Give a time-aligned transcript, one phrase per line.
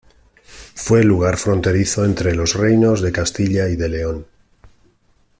[0.73, 4.25] Fue lugar fronterizo entre los reinos de Castilla y de León.